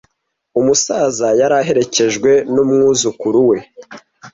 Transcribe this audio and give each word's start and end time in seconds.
Umusaza 0.59 1.27
yari 1.39 1.55
aherekejwe 1.61 2.31
numwuzukuru 2.53 3.39
we. 3.49 3.57